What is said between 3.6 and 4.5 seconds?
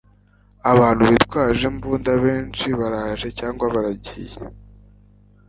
baragiye